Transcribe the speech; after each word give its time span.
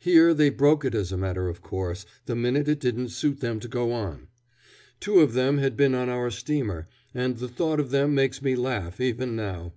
Here 0.00 0.34
they 0.34 0.50
broke 0.50 0.84
it 0.84 0.92
as 0.92 1.12
a 1.12 1.16
matter 1.16 1.46
of 1.46 1.62
course, 1.62 2.04
the 2.26 2.34
minute 2.34 2.66
it 2.66 2.80
didn't 2.80 3.10
suit 3.10 3.38
them 3.38 3.60
to 3.60 3.68
go 3.68 3.92
on. 3.92 4.26
Two 4.98 5.20
of 5.20 5.34
them 5.34 5.58
had 5.58 5.76
been 5.76 5.94
on 5.94 6.08
our 6.08 6.32
steamer, 6.32 6.88
and 7.14 7.36
the 7.36 7.46
thought 7.46 7.78
of 7.78 7.92
them 7.92 8.12
makes 8.12 8.42
me 8.42 8.56
laugh 8.56 9.00
even 9.00 9.36
now. 9.36 9.72